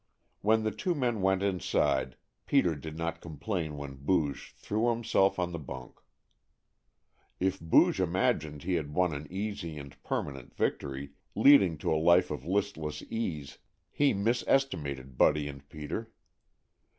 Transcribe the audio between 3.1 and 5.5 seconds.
complain when Booge threw himself